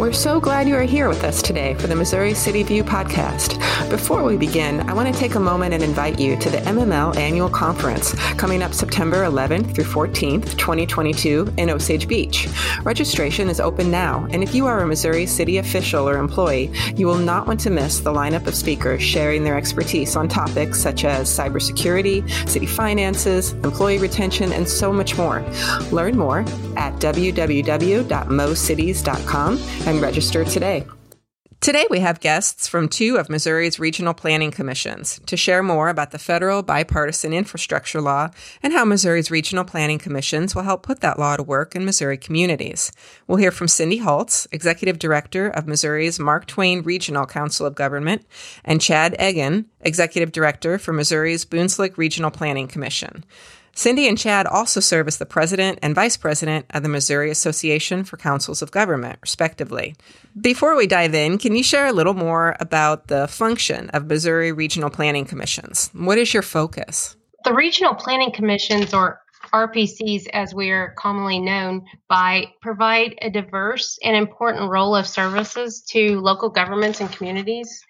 We're 0.00 0.14
so 0.14 0.40
glad 0.40 0.66
you 0.66 0.76
are 0.76 0.82
here 0.82 1.10
with 1.10 1.24
us 1.24 1.42
today 1.42 1.74
for 1.74 1.86
the 1.86 1.94
Missouri 1.94 2.32
City 2.32 2.62
View 2.62 2.82
podcast. 2.82 3.60
Before 3.90 4.24
we 4.24 4.38
begin, 4.38 4.80
I 4.88 4.94
want 4.94 5.12
to 5.12 5.20
take 5.20 5.34
a 5.34 5.40
moment 5.40 5.74
and 5.74 5.82
invite 5.82 6.18
you 6.18 6.38
to 6.38 6.48
the 6.48 6.56
MML 6.56 7.16
Annual 7.16 7.50
Conference 7.50 8.14
coming 8.38 8.62
up 8.62 8.72
September 8.72 9.24
11th 9.24 9.74
through 9.74 9.84
14th, 9.84 10.56
2022 10.56 11.52
in 11.58 11.68
Osage 11.68 12.08
Beach. 12.08 12.48
Registration 12.82 13.50
is 13.50 13.60
open 13.60 13.90
now, 13.90 14.26
and 14.30 14.42
if 14.42 14.54
you 14.54 14.64
are 14.64 14.80
a 14.80 14.86
Missouri 14.86 15.26
City 15.26 15.58
official 15.58 16.08
or 16.08 16.16
employee, 16.16 16.72
you 16.96 17.06
will 17.06 17.18
not 17.18 17.46
want 17.46 17.60
to 17.60 17.68
miss 17.68 18.00
the 18.00 18.10
lineup 18.10 18.46
of 18.46 18.54
speakers 18.54 19.02
sharing 19.02 19.44
their 19.44 19.58
expertise 19.58 20.16
on 20.16 20.28
topics 20.28 20.80
such 20.80 21.04
as 21.04 21.28
cybersecurity, 21.28 22.26
city 22.48 22.64
finances, 22.64 23.52
employee 23.52 23.98
retention, 23.98 24.50
and 24.54 24.66
so 24.66 24.94
much 24.94 25.18
more. 25.18 25.44
Learn 25.92 26.16
more 26.16 26.38
at 26.78 26.94
www.mocities.com 26.94 29.89
and 29.90 30.00
register 30.00 30.44
today. 30.44 30.86
Today, 31.60 31.84
we 31.90 32.00
have 32.00 32.20
guests 32.20 32.66
from 32.66 32.88
two 32.88 33.18
of 33.18 33.28
Missouri's 33.28 33.78
regional 33.78 34.14
planning 34.14 34.50
commissions 34.50 35.20
to 35.26 35.36
share 35.36 35.62
more 35.62 35.90
about 35.90 36.10
the 36.10 36.18
federal 36.18 36.62
bipartisan 36.62 37.34
infrastructure 37.34 38.00
law 38.00 38.30
and 38.62 38.72
how 38.72 38.86
Missouri's 38.86 39.30
regional 39.30 39.64
planning 39.64 39.98
commissions 39.98 40.54
will 40.54 40.62
help 40.62 40.82
put 40.82 41.00
that 41.00 41.18
law 41.18 41.36
to 41.36 41.42
work 41.42 41.76
in 41.76 41.84
Missouri 41.84 42.16
communities. 42.16 42.92
We'll 43.26 43.36
hear 43.36 43.50
from 43.50 43.68
Cindy 43.68 43.98
Holtz, 43.98 44.48
Executive 44.52 44.98
Director 44.98 45.48
of 45.48 45.66
Missouri's 45.66 46.18
Mark 46.18 46.46
Twain 46.46 46.80
Regional 46.80 47.26
Council 47.26 47.66
of 47.66 47.74
Government, 47.74 48.24
and 48.64 48.80
Chad 48.80 49.14
Egan, 49.20 49.66
Executive 49.82 50.32
Director 50.32 50.78
for 50.78 50.94
Missouri's 50.94 51.44
Boonslick 51.44 51.98
Regional 51.98 52.30
Planning 52.30 52.68
Commission. 52.68 53.22
Cindy 53.74 54.08
and 54.08 54.18
Chad 54.18 54.46
also 54.46 54.80
serve 54.80 55.08
as 55.08 55.18
the 55.18 55.26
president 55.26 55.78
and 55.82 55.94
vice 55.94 56.16
president 56.16 56.66
of 56.70 56.82
the 56.82 56.88
Missouri 56.88 57.30
Association 57.30 58.04
for 58.04 58.16
Councils 58.16 58.62
of 58.62 58.70
Government, 58.70 59.18
respectively. 59.22 59.94
Before 60.38 60.76
we 60.76 60.86
dive 60.86 61.14
in, 61.14 61.38
can 61.38 61.54
you 61.54 61.62
share 61.62 61.86
a 61.86 61.92
little 61.92 62.14
more 62.14 62.56
about 62.60 63.06
the 63.06 63.28
function 63.28 63.88
of 63.90 64.06
Missouri 64.06 64.52
Regional 64.52 64.90
Planning 64.90 65.24
Commissions? 65.24 65.90
What 65.92 66.18
is 66.18 66.34
your 66.34 66.42
focus? 66.42 67.16
The 67.44 67.54
Regional 67.54 67.94
Planning 67.94 68.32
Commissions, 68.32 68.92
or 68.92 69.20
RPCs 69.52 70.28
as 70.32 70.54
we 70.54 70.70
are 70.70 70.94
commonly 70.98 71.38
known 71.38 71.86
by, 72.08 72.52
provide 72.60 73.16
a 73.22 73.30
diverse 73.30 73.98
and 74.04 74.16
important 74.16 74.70
role 74.70 74.94
of 74.94 75.06
services 75.06 75.82
to 75.90 76.20
local 76.20 76.50
governments 76.50 77.00
and 77.00 77.10
communities. 77.10 77.84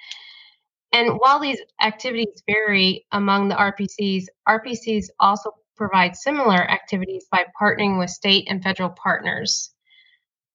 And 0.93 1.19
while 1.19 1.39
these 1.39 1.61
activities 1.81 2.43
vary 2.49 3.07
among 3.13 3.49
the 3.49 3.55
RPCs, 3.55 4.25
RPCs 4.49 5.07
also 5.21 5.53
provide 5.81 6.15
similar 6.15 6.59
activities 6.71 7.25
by 7.33 7.47
partnering 7.59 7.99
with 7.99 8.11
state 8.11 8.47
and 8.51 8.63
federal 8.63 8.91
partners. 8.91 9.71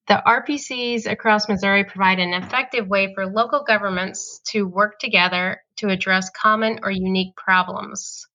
The 0.07 0.21
RPCs 0.23 1.11
across 1.11 1.49
Missouri 1.49 1.83
provide 1.83 2.19
an 2.19 2.35
effective 2.35 2.87
way 2.87 3.11
for 3.15 3.25
local 3.25 3.63
governments 3.63 4.39
to 4.51 4.67
work 4.67 4.99
together 4.99 5.63
to 5.77 5.89
address 5.89 6.29
common 6.29 6.81
or 6.83 6.91
unique 6.91 7.35
problems. 7.35 8.27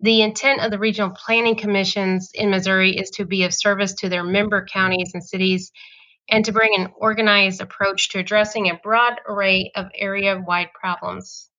The 0.00 0.22
intent 0.22 0.62
of 0.62 0.70
the 0.70 0.78
regional 0.78 1.10
planning 1.10 1.54
commissions 1.54 2.30
in 2.32 2.48
Missouri 2.48 2.96
is 2.96 3.10
to 3.10 3.26
be 3.26 3.44
of 3.44 3.52
service 3.52 3.92
to 3.96 4.08
their 4.08 4.24
member 4.24 4.64
counties 4.64 5.10
and 5.12 5.22
cities 5.22 5.70
and 6.30 6.46
to 6.46 6.52
bring 6.52 6.74
an 6.74 6.94
organized 6.96 7.60
approach 7.60 8.08
to 8.08 8.20
addressing 8.20 8.70
a 8.70 8.80
broad 8.82 9.20
array 9.28 9.70
of 9.76 9.90
area 9.94 10.40
wide 10.40 10.70
problems. 10.72 11.50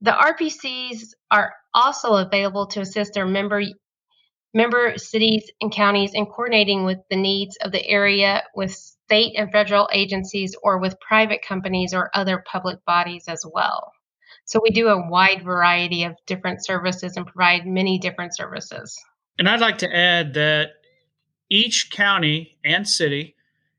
The 0.00 0.10
RPCs 0.10 1.14
are 1.30 1.54
also 1.76 2.14
available 2.14 2.66
to 2.68 2.80
assist 2.80 3.14
their 3.14 3.26
member 3.26 3.62
member 4.54 4.94
cities 4.96 5.50
and 5.60 5.70
counties 5.70 6.12
in 6.14 6.24
coordinating 6.24 6.84
with 6.84 6.98
the 7.10 7.16
needs 7.16 7.56
of 7.60 7.72
the 7.72 7.86
area 7.86 8.42
with 8.54 8.72
state 8.72 9.34
and 9.36 9.52
federal 9.52 9.88
agencies 9.92 10.56
or 10.62 10.78
with 10.78 10.98
private 10.98 11.40
companies 11.46 11.92
or 11.92 12.10
other 12.14 12.42
public 12.50 12.82
bodies 12.86 13.24
as 13.28 13.44
well. 13.52 13.92
So 14.46 14.60
we 14.62 14.70
do 14.70 14.88
a 14.88 15.10
wide 15.10 15.44
variety 15.44 16.04
of 16.04 16.16
different 16.26 16.64
services 16.64 17.16
and 17.16 17.26
provide 17.26 17.66
many 17.66 17.98
different 17.98 18.34
services. 18.34 18.96
And 19.38 19.48
I'd 19.48 19.60
like 19.60 19.78
to 19.78 19.94
add 19.94 20.34
that 20.34 20.70
each 21.50 21.90
county 21.90 22.56
and 22.64 22.88
city 22.88 23.36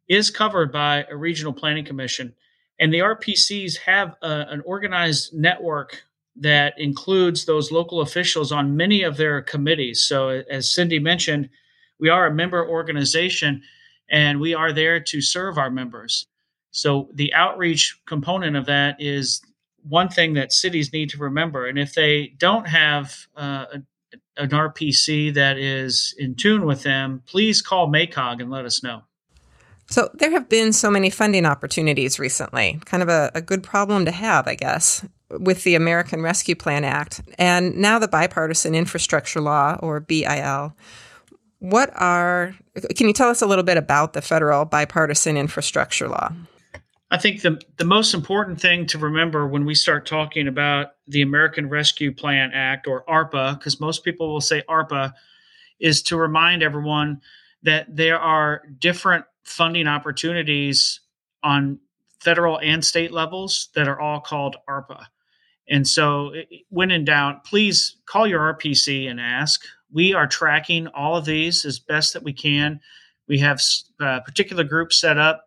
is 0.08 0.30
covered 0.30 0.72
by 0.72 1.06
a 1.10 1.16
regional 1.16 1.54
planning 1.54 1.86
commission. 1.86 2.36
And 2.80 2.94
the 2.94 3.00
RPCs 3.00 3.78
have 3.80 4.16
a, 4.22 4.46
an 4.50 4.62
organized 4.66 5.34
network 5.34 6.04
that 6.40 6.74
includes 6.78 7.46
those 7.46 7.72
local 7.72 8.02
officials 8.02 8.52
on 8.52 8.78
many 8.78 9.02
of 9.04 9.18
their 9.18 9.42
committees. 9.42 10.06
So, 10.06 10.44
as 10.50 10.70
Cindy 10.70 11.00
mentioned, 11.00 11.50
we 12.00 12.10
are 12.10 12.28
a 12.28 12.34
member 12.34 12.68
organization 12.68 13.64
and 14.10 14.40
we 14.40 14.54
are 14.54 14.72
there 14.72 15.00
to 15.00 15.22
serve 15.22 15.58
our 15.58 15.70
members. 15.70 16.28
So, 16.72 17.10
the 17.14 17.34
outreach 17.34 18.00
component 18.06 18.56
of 18.56 18.66
that 18.68 19.02
is 19.02 19.42
one 19.84 20.10
thing 20.10 20.34
that 20.34 20.54
cities 20.54 20.94
need 20.94 21.10
to 21.12 21.18
remember. 21.18 21.66
And 21.66 21.80
if 21.80 21.96
they 21.96 22.34
don't 22.38 22.68
have 22.68 23.28
uh, 23.36 23.66
an 24.38 24.50
RPC 24.50 25.34
that 25.34 25.58
is 25.58 26.14
in 26.20 26.36
tune 26.36 26.66
with 26.66 26.84
them, 26.84 27.24
please 27.26 27.62
call 27.62 27.88
MACOG 27.88 28.42
and 28.42 28.52
let 28.52 28.66
us 28.66 28.84
know. 28.84 29.02
So, 29.90 30.10
there 30.14 30.32
have 30.32 30.50
been 30.50 30.72
so 30.74 30.92
many 30.92 31.10
funding 31.10 31.46
opportunities 31.46 32.20
recently, 32.20 32.80
kind 32.86 33.02
of 33.02 33.10
a, 33.10 33.32
a 33.34 33.42
good 33.42 33.64
problem 33.64 34.06
to 34.06 34.12
have, 34.12 34.48
I 34.48 34.56
guess 34.56 35.04
with 35.30 35.64
the 35.64 35.76
American 35.76 36.22
Rescue 36.22 36.56
Plan 36.56 36.84
Act 36.84 37.22
and 37.38 37.76
now 37.76 38.00
the 38.00 38.08
Bipartisan 38.08 38.76
Infrastructure 38.76 39.42
Law, 39.42 39.78
or 39.82 40.00
BIL. 40.00 40.76
What 41.60 41.92
are, 41.96 42.56
can 42.96 43.08
you 43.08 43.14
tell 43.14 43.30
us 43.30 43.42
a 43.42 43.48
little 43.48 43.64
bit 43.64 43.78
about 43.78 44.14
the 44.14 44.22
federal 44.22 44.66
bipartisan 44.66 45.38
infrastructure 45.38 46.08
law? 46.08 46.32
I 47.10 47.18
think 47.18 47.42
the, 47.42 47.60
the 47.78 47.86
most 47.86 48.14
important 48.14 48.60
thing 48.60 48.86
to 48.88 48.98
remember 48.98 49.48
when 49.48 49.66
we 49.66 49.74
start 49.74 50.06
talking 50.06 50.48
about 50.48 50.92
the 51.08 51.22
American 51.22 51.70
Rescue 51.70 52.14
Plan 52.14 52.52
Act, 52.54 52.86
or 52.86 53.06
ARPA, 53.06 53.58
because 53.58 53.80
most 53.80 54.04
people 54.04 54.32
will 54.32 54.42
say 54.42 54.62
ARPA, 54.70 55.14
is 55.80 56.02
to 56.04 56.18
remind 56.18 56.64
everyone 56.64 57.22
that 57.64 57.96
there 57.96 58.20
are 58.20 58.64
different 58.78 59.26
funding 59.44 59.88
opportunities 59.88 61.00
on 61.44 61.80
federal 62.20 62.60
and 62.60 62.84
state 62.84 63.12
levels 63.12 63.70
that 63.74 63.88
are 63.88 64.00
all 64.00 64.20
called 64.20 64.58
ARPA. 64.70 65.06
And 65.70 65.88
so, 65.88 66.34
when 66.70 66.92
in 66.92 67.06
doubt, 67.06 67.44
please 67.44 67.98
call 68.06 68.26
your 68.26 68.54
RPC 68.54 69.10
and 69.10 69.20
ask. 69.20 69.64
We 69.92 70.14
are 70.14 70.28
tracking 70.28 70.88
all 70.88 71.16
of 71.18 71.26
these 71.26 71.66
as 71.66 71.80
best 71.80 72.14
that 72.14 72.24
we 72.24 72.34
can. 72.34 72.80
We 73.28 73.40
have 73.40 73.62
uh, 74.00 74.22
particular 74.22 74.64
groups 74.64 75.00
set 75.00 75.18
up 75.18 75.46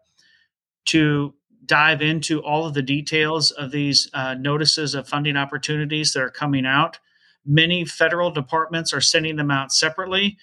to 0.86 1.34
dive 1.64 2.02
into 2.02 2.42
all 2.42 2.66
of 2.66 2.74
the 2.74 2.82
details 2.82 3.50
of 3.52 3.70
these 3.70 4.10
uh, 4.12 4.34
notices 4.34 4.94
of 4.94 5.08
funding 5.08 5.36
opportunities 5.36 6.12
that 6.12 6.22
are 6.22 6.30
coming 6.30 6.66
out. 6.66 6.98
Many 7.46 7.84
federal 7.84 8.30
departments 8.30 8.92
are 8.92 9.00
sending 9.00 9.36
them 9.36 9.50
out 9.50 9.72
separately, 9.72 10.36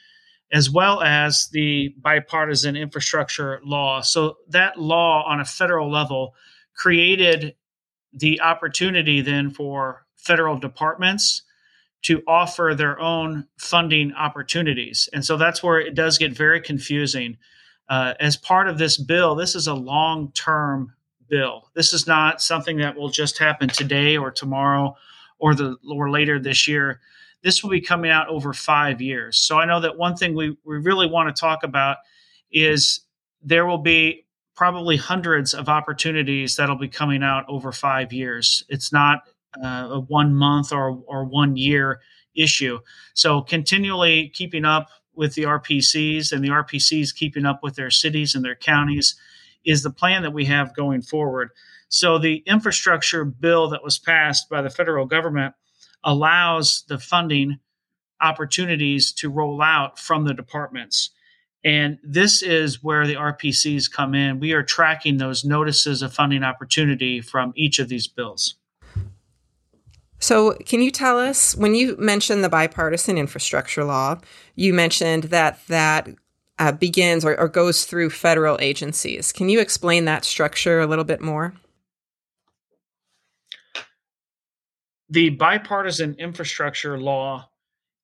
as 0.52 0.70
well 0.70 1.02
as 1.02 1.50
the 1.52 1.94
bipartisan 2.00 2.76
infrastructure 2.76 3.60
law. 3.64 4.02
So, 4.02 4.38
that 4.50 4.80
law 4.80 5.24
on 5.28 5.40
a 5.40 5.46
federal 5.46 5.92
level 5.92 6.34
created 6.76 7.56
the 8.14 8.42
opportunity 8.42 9.22
then 9.22 9.50
for 9.50 10.06
federal 10.16 10.58
departments 10.58 11.44
to 12.04 12.22
offer 12.28 12.74
their 12.76 13.00
own 13.00 13.48
funding 13.58 14.14
opportunities. 14.14 15.10
And 15.14 15.26
so 15.26 15.38
that's 15.38 15.64
where 15.64 15.80
it 15.80 15.96
does 15.96 16.18
get 16.18 16.32
very 16.32 16.62
confusing. 16.62 17.38
Uh, 17.90 18.14
as 18.20 18.38
part 18.38 18.68
of 18.68 18.78
this 18.78 18.98
bill, 18.98 19.36
this 19.36 19.56
is 19.56 19.68
a 19.68 19.74
long 19.74 20.32
term 20.32 20.94
bill. 21.30 21.70
This 21.74 21.94
is 21.94 22.08
not 22.08 22.42
something 22.42 22.78
that 22.78 22.96
will 22.96 23.10
just 23.10 23.38
happen 23.38 23.70
today 23.70 24.18
or 24.18 24.32
tomorrow 24.32 24.96
or 25.40 25.56
the 25.56 25.78
or 25.90 26.10
later 26.10 26.40
this 26.40 26.68
year. 26.68 27.00
This 27.44 27.64
will 27.64 27.70
be 27.70 27.82
coming 27.82 28.12
out 28.12 28.28
over 28.28 28.54
five 28.54 29.02
years. 29.02 29.38
So 29.38 29.60
I 29.60 29.66
know 29.66 29.80
that 29.80 29.98
one 29.98 30.16
thing 30.16 30.36
we, 30.36 30.58
we 30.66 30.78
really 30.78 31.08
want 31.08 31.34
to 31.34 31.40
talk 31.40 31.64
about 31.64 31.98
is 32.52 33.02
there 33.42 33.66
will 33.66 33.78
be 33.78 34.26
probably 34.58 34.98
hundreds 34.98 35.54
of 35.54 35.70
opportunities 35.70 36.56
that'll 36.56 36.76
be 36.76 36.90
coming 36.90 37.24
out 37.24 37.46
over 37.48 37.72
five 37.72 38.12
years. 38.12 38.66
It's 38.68 38.92
not 38.92 39.22
uh, 39.64 39.88
a 39.92 40.00
one 40.00 40.34
month 40.34 40.74
or, 40.74 41.02
or 41.08 41.24
one 41.24 41.56
year 41.56 42.02
issue. 42.36 42.80
So 43.14 43.42
continually 43.42 44.30
keeping 44.34 44.66
up 44.66 44.90
with 45.16 45.36
the 45.36 45.44
RPCs 45.44 46.32
and 46.32 46.44
the 46.44 46.50
RPCs 46.50 47.16
keeping 47.16 47.46
up 47.46 47.62
with 47.62 47.76
their 47.76 47.92
cities 47.92 48.36
and 48.36 48.44
their 48.44 48.56
counties 48.56 49.16
is 49.64 49.84
the 49.84 49.92
plan 49.92 50.24
that 50.24 50.34
we 50.34 50.46
have 50.46 50.76
going 50.76 51.02
forward. 51.04 51.50
So 51.90 52.18
the 52.18 52.44
infrastructure 52.48 53.24
bill 53.26 53.70
that 53.70 53.84
was 53.84 54.00
passed 54.00 54.50
by 54.50 54.62
the 54.62 54.70
federal 54.70 55.06
government 55.06 55.54
allows 56.04 56.84
the 56.88 56.98
funding 56.98 57.60
opportunities 58.22 59.12
to 59.14 59.30
roll 59.30 59.62
out 59.62 60.00
from 60.00 60.26
the 60.26 60.34
departments. 60.34 61.12
And 61.64 61.98
this 62.04 62.42
is 62.44 62.84
where 62.84 63.06
the 63.08 63.16
RPCs 63.16 63.92
come 63.92 64.14
in. 64.14 64.40
We 64.40 64.54
are 64.54 64.64
tracking 64.64 65.18
those 65.18 65.44
notices 65.44 66.02
of 66.02 66.14
funding 66.14 66.44
opportunity 66.44 67.20
from 67.20 67.52
each 67.56 67.80
of 67.80 67.90
these 67.90 68.08
bills. 68.08 68.56
So, 70.20 70.54
can 70.66 70.82
you 70.82 70.90
tell 70.90 71.20
us 71.20 71.56
when 71.56 71.76
you 71.76 71.96
mentioned 71.98 72.44
the 72.44 72.50
bipartisan 72.50 73.18
infrastructure 73.18 73.84
law, 73.84 74.20
you 74.56 74.74
mentioned 74.74 75.26
that 75.26 75.60
that 75.68 76.08
uh, 76.60 76.72
begins 76.72 77.24
or, 77.24 77.40
or 77.40 77.48
goes 77.48 77.86
through 77.86 78.10
federal 78.10 78.58
agencies. 78.60 79.32
Can 79.32 79.50
you 79.50 79.60
explain 79.60 80.06
that 80.06 80.26
structure 80.26 80.80
a 80.80 80.88
little 80.88 81.04
bit 81.04 81.22
more? 81.22 81.54
The 85.10 85.30
bipartisan 85.30 86.16
infrastructure 86.16 86.98
law 86.98 87.50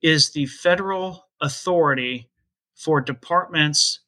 is 0.01 0.31
the 0.31 0.45
federal 0.45 1.27
authority 1.41 2.29
for 2.83 2.99
departments 2.99 3.99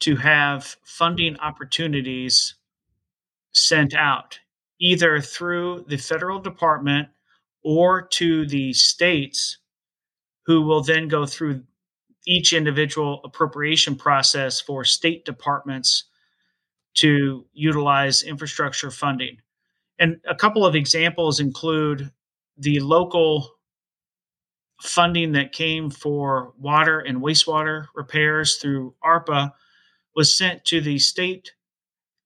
to 0.00 0.16
have 0.16 0.76
funding 0.84 1.38
opportunities 1.38 2.54
sent 3.52 3.94
out, 3.94 4.38
either 4.80 5.20
through 5.20 5.84
the 5.88 5.96
federal 5.96 6.38
department 6.38 7.08
or 7.64 8.02
to 8.02 8.46
the 8.46 8.72
states, 8.72 9.58
who 10.44 10.62
will 10.62 10.82
then 10.82 11.08
go 11.08 11.24
through 11.24 11.62
each 12.26 12.52
individual 12.52 13.20
appropriation 13.24 13.94
process 13.94 14.60
for 14.60 14.84
state 14.84 15.24
departments 15.24 16.04
to 16.94 17.46
utilize 17.52 18.22
infrastructure 18.22 18.90
funding. 18.90 19.38
And 19.98 20.20
a 20.28 20.34
couple 20.34 20.66
of 20.66 20.74
examples 20.74 21.40
include 21.40 22.10
the 22.58 22.80
local 22.80 23.48
funding 24.82 25.30
that 25.32 25.52
came 25.52 25.88
for 25.90 26.52
water 26.58 26.98
and 26.98 27.22
wastewater 27.22 27.86
repairs 27.94 28.56
through 28.56 28.92
ARPA 29.04 29.52
was 30.16 30.36
sent 30.36 30.64
to 30.64 30.80
the 30.80 30.98
state. 30.98 31.52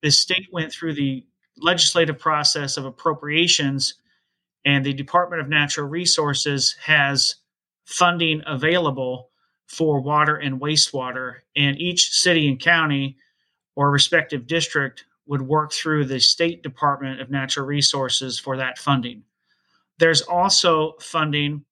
The 0.03 0.11
state 0.11 0.49
went 0.53 0.73
through 0.73 0.94
the 0.94 1.26
legislative 1.58 2.19
process 2.19 2.79
of 2.79 2.87
appropriations, 2.87 3.94
and 4.64 4.85
the 4.85 4.94
Department 4.94 5.43
of 5.43 5.49
Natural 5.49 5.87
Resources 5.87 6.75
has 6.82 7.37
funding 7.85 8.43
available 8.47 9.29
for 9.67 10.00
water 10.00 10.37
and 10.37 10.61
wastewater. 10.61 11.37
And 11.56 11.79
each 11.79 12.11
city 12.11 12.49
and 12.49 12.58
county 12.58 13.19
or 13.75 13.91
respective 13.91 14.47
district 14.47 15.05
would 15.26 15.43
work 15.43 15.73
through 15.73 16.06
the 16.06 16.20
State 16.20 16.62
Department 16.62 17.20
of 17.20 17.31
Natural 17.31 17.67
Resources 17.67 18.38
for 18.38 18.56
that 18.56 18.79
funding. 18.79 19.25
There's 19.99 20.23
also 20.23 20.94
funding 21.00 21.64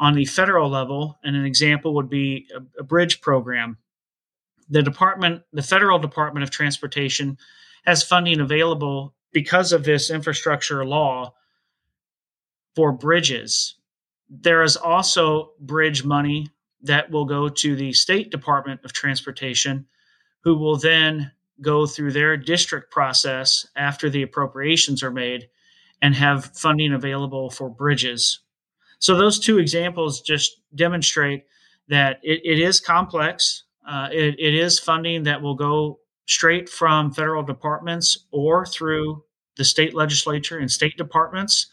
on 0.00 0.14
the 0.14 0.24
federal 0.24 0.70
level, 0.70 1.18
and 1.22 1.36
an 1.36 1.44
example 1.44 1.94
would 1.94 2.08
be 2.08 2.48
a, 2.56 2.80
a 2.80 2.82
bridge 2.82 3.20
program. 3.20 3.76
The 4.70 4.82
department, 4.82 5.42
the 5.52 5.62
federal 5.62 5.98
Department 5.98 6.42
of 6.42 6.50
Transportation, 6.50 7.36
has 7.84 8.02
funding 8.02 8.40
available 8.40 9.14
because 9.32 9.72
of 9.72 9.84
this 9.84 10.10
infrastructure 10.10 10.84
law 10.84 11.34
for 12.74 12.92
bridges. 12.92 13.76
There 14.28 14.62
is 14.62 14.76
also 14.76 15.52
bridge 15.60 16.04
money 16.04 16.48
that 16.82 17.10
will 17.10 17.26
go 17.26 17.48
to 17.48 17.76
the 17.76 17.92
State 17.92 18.30
Department 18.30 18.80
of 18.84 18.92
Transportation, 18.92 19.86
who 20.44 20.56
will 20.56 20.76
then 20.76 21.30
go 21.60 21.84
through 21.84 22.12
their 22.12 22.36
district 22.38 22.90
process 22.90 23.66
after 23.76 24.08
the 24.08 24.22
appropriations 24.22 25.02
are 25.02 25.10
made 25.10 25.48
and 26.00 26.14
have 26.14 26.56
funding 26.56 26.94
available 26.94 27.50
for 27.50 27.68
bridges. 27.68 28.40
So, 29.00 29.16
those 29.16 29.38
two 29.40 29.58
examples 29.58 30.20
just 30.20 30.60
demonstrate 30.74 31.44
that 31.88 32.20
it, 32.22 32.40
it 32.44 32.60
is 32.60 32.80
complex. 32.80 33.64
Uh, 33.86 34.08
it, 34.12 34.36
it 34.38 34.54
is 34.54 34.78
funding 34.78 35.24
that 35.24 35.42
will 35.42 35.56
go 35.56 35.98
straight 36.26 36.68
from 36.68 37.12
federal 37.12 37.42
departments 37.42 38.26
or 38.30 38.64
through 38.64 39.24
the 39.56 39.64
state 39.64 39.94
legislature 39.94 40.58
and 40.58 40.70
state 40.70 40.96
departments. 40.96 41.66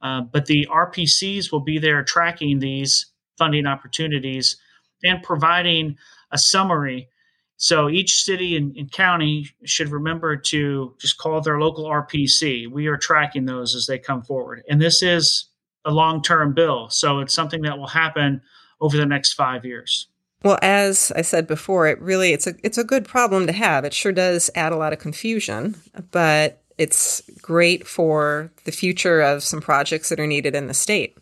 Uh, 0.00 0.20
but 0.20 0.46
the 0.46 0.66
RPCs 0.70 1.50
will 1.50 1.60
be 1.60 1.78
there 1.78 2.04
tracking 2.04 2.60
these 2.60 3.06
funding 3.36 3.66
opportunities 3.66 4.56
and 5.02 5.22
providing 5.22 5.96
a 6.30 6.38
summary. 6.38 7.08
So 7.56 7.88
each 7.88 8.22
city 8.22 8.56
and, 8.56 8.76
and, 8.76 8.92
county 8.92 9.48
should 9.64 9.88
remember 9.88 10.36
to 10.36 10.94
just 11.00 11.18
call 11.18 11.40
their 11.40 11.58
local 11.58 11.84
RPC. 11.84 12.70
We 12.70 12.86
are 12.86 12.98
tracking 12.98 13.46
those 13.46 13.74
as 13.74 13.86
they 13.86 13.98
come 13.98 14.22
forward. 14.22 14.62
And 14.68 14.80
this 14.80 15.02
is 15.02 15.48
a 15.86 15.90
long 15.90 16.22
term 16.22 16.52
bill. 16.52 16.90
So 16.90 17.20
it's 17.20 17.32
something 17.32 17.62
that 17.62 17.78
will 17.78 17.86
happen 17.86 18.42
over 18.80 18.96
the 18.96 19.06
next 19.06 19.34
five 19.34 19.64
years. 19.64 20.08
Well, 20.42 20.58
as 20.60 21.10
I 21.16 21.22
said 21.22 21.46
before, 21.46 21.86
it 21.86 22.00
really 22.00 22.32
it's 22.32 22.46
a 22.46 22.54
it's 22.62 22.78
a 22.78 22.84
good 22.84 23.06
problem 23.06 23.46
to 23.46 23.52
have. 23.52 23.84
It 23.84 23.94
sure 23.94 24.12
does 24.12 24.50
add 24.54 24.72
a 24.72 24.76
lot 24.76 24.92
of 24.92 24.98
confusion, 24.98 25.76
but 26.10 26.62
it's 26.76 27.22
great 27.40 27.86
for 27.86 28.52
the 28.64 28.72
future 28.72 29.22
of 29.22 29.42
some 29.42 29.62
projects 29.62 30.10
that 30.10 30.20
are 30.20 30.26
needed 30.26 30.54
in 30.54 30.66
the 30.66 30.74
state 30.74 31.16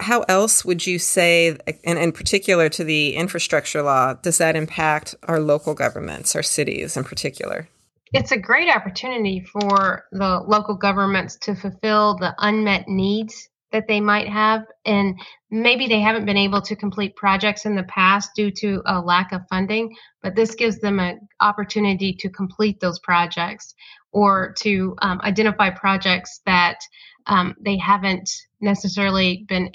how 0.00 0.22
else 0.28 0.64
would 0.64 0.86
you 0.86 0.98
say, 0.98 1.56
and 1.84 1.98
in 1.98 2.12
particular 2.12 2.68
to 2.68 2.84
the 2.84 3.14
infrastructure 3.14 3.82
law, 3.82 4.14
does 4.14 4.38
that 4.38 4.56
impact 4.56 5.14
our 5.24 5.40
local 5.40 5.74
governments, 5.74 6.36
our 6.36 6.42
cities 6.42 6.96
in 6.96 7.04
particular? 7.04 7.68
It's 8.12 8.32
a 8.32 8.38
great 8.38 8.74
opportunity 8.74 9.40
for 9.40 10.04
the 10.12 10.40
local 10.46 10.76
governments 10.76 11.36
to 11.42 11.54
fulfill 11.54 12.16
the 12.16 12.34
unmet 12.38 12.88
needs 12.88 13.48
that 13.72 13.86
they 13.86 14.00
might 14.00 14.28
have. 14.28 14.62
And 14.86 15.20
maybe 15.50 15.88
they 15.88 16.00
haven't 16.00 16.24
been 16.24 16.38
able 16.38 16.62
to 16.62 16.76
complete 16.76 17.16
projects 17.16 17.66
in 17.66 17.76
the 17.76 17.82
past 17.84 18.30
due 18.34 18.50
to 18.52 18.82
a 18.86 19.00
lack 19.00 19.32
of 19.32 19.42
funding, 19.50 19.94
but 20.22 20.34
this 20.34 20.54
gives 20.54 20.78
them 20.78 20.98
an 20.98 21.28
opportunity 21.40 22.14
to 22.20 22.30
complete 22.30 22.80
those 22.80 22.98
projects 23.00 23.74
or 24.12 24.54
to 24.60 24.96
um, 25.02 25.20
identify 25.22 25.68
projects 25.70 26.40
that 26.46 26.78
um, 27.26 27.54
they 27.60 27.76
haven't 27.76 28.30
necessarily 28.60 29.44
been 29.48 29.70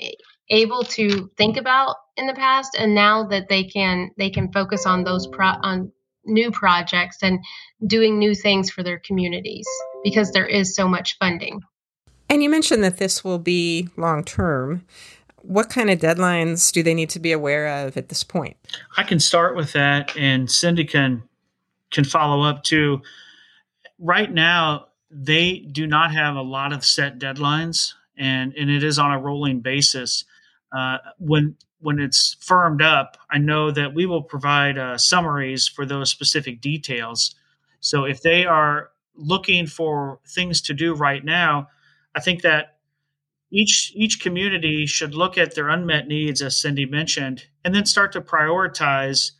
able 0.50 0.84
to 0.84 1.30
think 1.38 1.58
about 1.58 1.96
in 2.18 2.28
the 2.28 2.34
past 2.34 2.76
and 2.78 2.94
now 2.94 3.28
that 3.28 3.48
they 3.48 3.64
can 3.64 4.12
they 4.18 4.30
can 4.30 4.52
focus 4.52 4.86
on 4.86 5.04
those 5.04 5.26
pro 5.28 5.48
on 5.48 5.92
new 6.26 6.52
projects 6.52 7.18
and 7.22 7.40
doing 7.86 8.18
new 8.18 8.34
things 8.36 8.70
for 8.70 8.84
their 8.84 9.00
communities 9.00 9.68
because 10.04 10.32
there 10.32 10.48
is 10.48 10.76
so 10.76 10.88
much 10.88 11.18
funding. 11.18 11.62
And 12.30 12.42
you 12.42 12.50
mentioned 12.50 12.84
that 12.84 12.98
this 12.98 13.24
will 13.24 13.40
be 13.40 13.90
long 13.98 14.24
term 14.24 14.86
what 15.46 15.70
kind 15.70 15.90
of 15.90 16.00
deadlines 16.00 16.72
do 16.72 16.82
they 16.82 16.94
need 16.94 17.10
to 17.10 17.20
be 17.20 17.34
aware 17.34 17.68
of 17.68 17.98
at 17.98 18.08
this 18.08 18.24
point? 18.24 18.56
I 18.96 19.04
can 19.04 19.20
start 19.20 19.58
with 19.58 19.74
that 19.74 20.16
and 20.16 20.50
cindy 20.50 20.86
can 20.86 21.24
can 21.92 22.06
follow 22.06 22.44
up 22.44 22.64
too 22.64 23.02
right 24.00 24.32
now 24.32 24.88
they 25.14 25.60
do 25.60 25.86
not 25.86 26.12
have 26.12 26.36
a 26.36 26.42
lot 26.42 26.74
of 26.74 26.84
set 26.84 27.20
deadlines, 27.20 27.94
and 28.18 28.54
and 28.54 28.70
it 28.70 28.84
is 28.84 28.98
on 28.98 29.12
a 29.12 29.20
rolling 29.20 29.60
basis. 29.60 30.26
Uh, 30.76 30.98
when 31.20 31.56
when 31.84 32.00
it's 32.00 32.36
firmed 32.40 32.82
up, 32.82 33.18
I 33.30 33.38
know 33.38 33.72
that 33.72 33.94
we 33.94 34.06
will 34.06 34.24
provide 34.24 34.78
uh, 34.78 34.98
summaries 34.98 35.68
for 35.68 35.86
those 35.86 36.10
specific 36.10 36.62
details. 36.62 37.36
So 37.80 38.06
if 38.06 38.22
they 38.22 38.46
are 38.46 38.90
looking 39.16 39.68
for 39.68 40.20
things 40.28 40.62
to 40.62 40.74
do 40.74 40.96
right 40.96 41.24
now, 41.24 41.68
I 42.16 42.20
think 42.20 42.42
that 42.42 42.78
each 43.52 43.92
each 43.96 44.20
community 44.20 44.88
should 44.88 45.14
look 45.14 45.38
at 45.38 45.54
their 45.54 45.70
unmet 45.70 46.08
needs, 46.08 46.42
as 46.42 46.60
Cindy 46.60 46.86
mentioned, 46.86 47.46
and 47.64 47.76
then 47.76 47.86
start 47.86 48.12
to 48.14 48.22
prioritize 48.22 49.32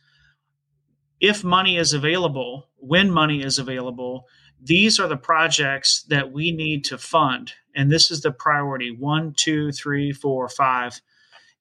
if 1.20 1.42
money 1.42 1.78
is 1.78 1.92
available, 1.92 2.68
when 2.76 3.10
money 3.10 3.42
is 3.42 3.58
available, 3.58 4.26
these 4.62 5.00
are 5.00 5.08
the 5.08 5.16
projects 5.16 6.04
that 6.08 6.32
we 6.32 6.52
need 6.52 6.84
to 6.84 6.98
fund 6.98 7.52
and 7.74 7.90
this 7.90 8.10
is 8.10 8.20
the 8.20 8.32
priority 8.32 8.90
one 8.90 9.32
two 9.36 9.72
three 9.72 10.12
four 10.12 10.48
five 10.48 11.00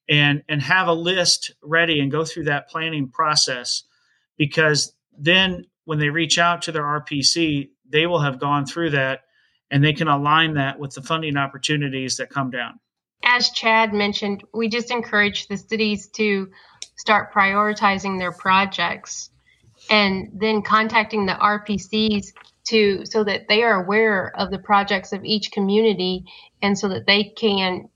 and 0.10 0.44
and 0.50 0.62
have 0.62 0.88
a 0.88 0.94
list 0.94 1.52
ready 1.62 2.00
and 2.00 2.12
go 2.12 2.26
through 2.26 2.44
that 2.44 2.70
planning 2.70 3.08
process 3.08 3.84
because 4.38 4.94
then 5.18 5.66
when 5.86 6.00
they 6.00 6.10
reach 6.10 6.38
out 6.38 6.62
to 6.62 6.72
their 6.72 6.84
rpc 6.84 7.70
they 7.90 8.08
will 8.08 8.20
have 8.20 8.40
gone 8.40 8.66
through 8.66 8.90
that 8.90 9.22
and 9.72 9.84
they 9.84 9.94
can 9.94 10.08
align 10.08 10.54
that 10.56 10.78
with 10.80 10.94
the 10.94 11.02
funding 11.02 11.38
opportunities 11.38 12.18
that 12.18 12.30
come 12.30 12.52
down. 12.52 12.80
As 13.24 13.50
chad 13.52 13.94
mentioned 13.94 14.44
we 14.54 14.68
just 14.68 14.92
encourage 14.92 15.48
the 15.48 15.58
cities 15.58 16.08
to 16.16 16.52
start 16.98 17.34
prioritizing 17.34 18.20
their 18.20 18.32
projects 18.32 19.30
and 19.90 20.30
then 20.34 20.62
contacting 20.62 21.26
the 21.26 21.34
rpcs 21.34 22.28
to 22.66 23.06
so 23.06 23.24
that 23.24 23.48
they 23.50 23.64
are 23.64 23.84
aware 23.84 24.34
of 24.38 24.52
the 24.52 24.60
projects 24.60 25.12
of 25.12 25.24
each 25.26 25.52
community 25.52 26.24
and 26.62 26.78
so 26.78 26.88
that 26.88 27.06
they 27.06 27.24
can 27.24 27.90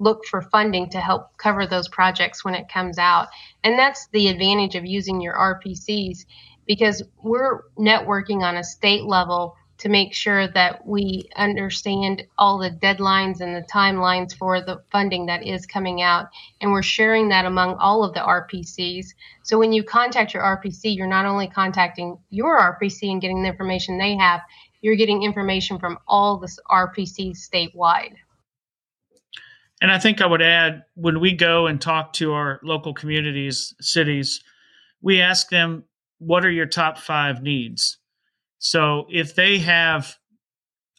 look 0.00 0.24
for 0.24 0.42
funding 0.42 0.88
to 0.90 1.00
help 1.00 1.36
cover 1.36 1.66
those 1.66 1.88
projects 1.88 2.44
when 2.44 2.54
it 2.54 2.68
comes 2.68 2.98
out. 2.98 3.28
And 3.62 3.78
that's 3.78 4.08
the 4.08 4.28
advantage 4.28 4.74
of 4.74 4.84
using 4.84 5.20
your 5.20 5.34
RPCs 5.34 6.24
because 6.66 7.02
we're 7.22 7.62
networking 7.78 8.42
on 8.42 8.56
a 8.56 8.64
state 8.64 9.04
level 9.04 9.56
to 9.80 9.88
make 9.88 10.12
sure 10.12 10.46
that 10.46 10.86
we 10.86 11.28
understand 11.36 12.22
all 12.36 12.58
the 12.58 12.70
deadlines 12.70 13.40
and 13.40 13.56
the 13.56 13.66
timelines 13.66 14.34
for 14.34 14.60
the 14.60 14.82
funding 14.92 15.26
that 15.26 15.46
is 15.46 15.64
coming 15.64 16.02
out. 16.02 16.26
And 16.60 16.70
we're 16.70 16.82
sharing 16.82 17.30
that 17.30 17.46
among 17.46 17.76
all 17.76 18.04
of 18.04 18.12
the 18.12 18.20
RPCs. 18.20 19.06
So 19.42 19.58
when 19.58 19.72
you 19.72 19.82
contact 19.82 20.34
your 20.34 20.42
RPC, 20.42 20.94
you're 20.94 21.06
not 21.06 21.24
only 21.24 21.48
contacting 21.48 22.18
your 22.28 22.58
RPC 22.58 23.10
and 23.10 23.22
getting 23.22 23.42
the 23.42 23.48
information 23.48 23.96
they 23.96 24.16
have, 24.16 24.42
you're 24.82 24.96
getting 24.96 25.22
information 25.22 25.78
from 25.78 25.98
all 26.06 26.36
the 26.36 26.50
RPCs 26.70 27.38
statewide. 27.38 28.16
And 29.80 29.90
I 29.90 29.98
think 29.98 30.20
I 30.20 30.26
would 30.26 30.42
add 30.42 30.84
when 30.94 31.20
we 31.20 31.32
go 31.32 31.66
and 31.66 31.80
talk 31.80 32.12
to 32.14 32.32
our 32.32 32.60
local 32.62 32.92
communities, 32.92 33.74
cities, 33.80 34.42
we 35.00 35.22
ask 35.22 35.48
them, 35.48 35.84
what 36.18 36.44
are 36.44 36.50
your 36.50 36.66
top 36.66 36.98
five 36.98 37.42
needs? 37.42 37.98
So 38.58 39.06
if 39.08 39.34
they 39.34 39.58
have 39.58 40.16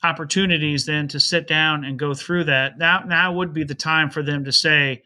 opportunities 0.04 0.86
then 0.86 1.08
to 1.10 1.20
sit 1.20 1.48
down 1.48 1.86
and 1.86 2.00
go 2.00 2.16
through 2.16 2.46
that, 2.46 2.80
now, 2.80 3.04
now 3.06 3.34
would 3.34 3.54
be 3.54 3.64
the 3.64 3.76
time 3.76 4.10
for 4.10 4.24
them 4.24 4.46
to 4.46 4.52
say, 4.52 5.04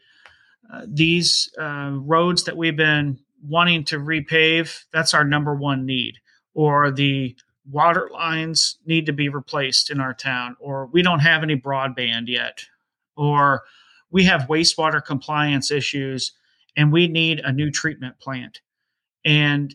uh, 0.72 0.82
these 0.88 1.50
uh, 1.60 1.90
roads 1.92 2.44
that 2.44 2.56
we've 2.56 2.76
been 2.76 3.18
wanting 3.46 3.84
to 3.84 3.98
repave, 3.98 4.84
that's 4.92 5.14
our 5.14 5.24
number 5.24 5.54
one 5.54 5.86
need. 5.86 6.14
Or 6.54 6.90
the 6.90 7.36
water 7.70 8.08
lines 8.12 8.78
need 8.86 9.06
to 9.06 9.12
be 9.12 9.28
replaced 9.28 9.90
in 9.90 10.00
our 10.00 10.14
town, 10.14 10.56
or 10.58 10.86
we 10.86 11.02
don't 11.02 11.20
have 11.20 11.42
any 11.42 11.56
broadband 11.56 12.28
yet, 12.28 12.64
or 13.16 13.62
we 14.10 14.24
have 14.24 14.48
wastewater 14.48 15.04
compliance 15.04 15.70
issues 15.70 16.32
and 16.76 16.92
we 16.92 17.08
need 17.08 17.40
a 17.40 17.52
new 17.52 17.70
treatment 17.70 18.18
plant. 18.20 18.60
And 19.24 19.74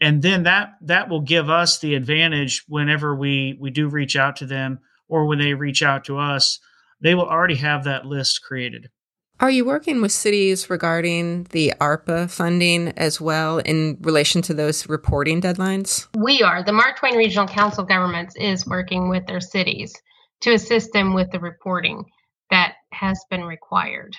and 0.00 0.22
then 0.22 0.42
that 0.44 0.74
that 0.82 1.08
will 1.08 1.20
give 1.20 1.48
us 1.48 1.78
the 1.78 1.94
advantage 1.94 2.64
whenever 2.68 3.14
we 3.14 3.56
we 3.60 3.70
do 3.70 3.88
reach 3.88 4.16
out 4.16 4.36
to 4.36 4.46
them 4.46 4.80
or 5.08 5.26
when 5.26 5.38
they 5.38 5.54
reach 5.54 5.82
out 5.82 6.04
to 6.04 6.18
us, 6.18 6.58
they 7.00 7.14
will 7.14 7.28
already 7.28 7.56
have 7.56 7.84
that 7.84 8.06
list 8.06 8.42
created. 8.42 8.88
Are 9.40 9.50
you 9.50 9.64
working 9.64 10.00
with 10.00 10.12
cities 10.12 10.70
regarding 10.70 11.44
the 11.50 11.74
ARPA 11.80 12.30
funding 12.30 12.90
as 12.90 13.20
well 13.20 13.58
in 13.58 13.98
relation 14.00 14.42
to 14.42 14.54
those 14.54 14.88
reporting 14.88 15.40
deadlines? 15.40 16.06
We 16.16 16.42
are. 16.42 16.62
The 16.62 16.72
Mark 16.72 16.98
Twain 16.98 17.16
Regional 17.16 17.48
Council 17.48 17.82
of 17.82 17.88
Governments 17.88 18.36
is 18.36 18.64
working 18.64 19.08
with 19.08 19.26
their 19.26 19.40
cities 19.40 19.92
to 20.42 20.52
assist 20.52 20.92
them 20.92 21.14
with 21.14 21.32
the 21.32 21.40
reporting 21.40 22.04
that 22.50 22.74
has 22.92 23.20
been 23.30 23.44
required. 23.44 24.16